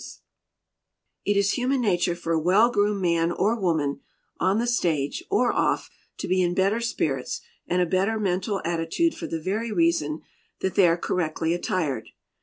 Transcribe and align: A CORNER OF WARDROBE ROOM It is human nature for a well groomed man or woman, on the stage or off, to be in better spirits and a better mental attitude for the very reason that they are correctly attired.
A 0.01 0.03
CORNER 0.03 0.09
OF 0.09 0.15
WARDROBE 0.15 1.27
ROOM 1.27 1.31
It 1.35 1.39
is 1.41 1.51
human 1.51 1.81
nature 1.81 2.15
for 2.15 2.33
a 2.33 2.39
well 2.41 2.71
groomed 2.71 3.01
man 3.03 3.31
or 3.31 3.55
woman, 3.55 3.99
on 4.39 4.57
the 4.57 4.65
stage 4.65 5.23
or 5.29 5.53
off, 5.53 5.91
to 6.17 6.27
be 6.27 6.41
in 6.41 6.55
better 6.55 6.81
spirits 6.81 7.39
and 7.67 7.83
a 7.83 7.85
better 7.85 8.19
mental 8.19 8.63
attitude 8.65 9.13
for 9.13 9.27
the 9.27 9.39
very 9.39 9.71
reason 9.71 10.21
that 10.61 10.73
they 10.73 10.87
are 10.87 10.97
correctly 10.97 11.53
attired. 11.53 12.09